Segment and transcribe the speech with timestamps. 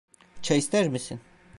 [0.41, 1.19] Çay ister misin?